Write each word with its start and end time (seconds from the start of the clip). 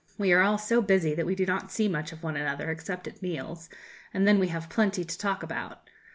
We 0.17 0.31
are 0.33 0.41
all 0.41 0.57
so 0.57 0.81
busy 0.81 1.13
that 1.13 1.27
we 1.27 1.35
do 1.35 1.45
not 1.45 1.71
see 1.71 1.87
much 1.87 2.11
of 2.11 2.23
one 2.23 2.35
another 2.35 2.71
except 2.71 3.07
at 3.07 3.21
meals, 3.21 3.69
and 4.15 4.27
then 4.27 4.39
we 4.39 4.47
have 4.47 4.67
plenty 4.67 5.03
to 5.03 5.15
talk 5.19 5.43
about. 5.43 5.87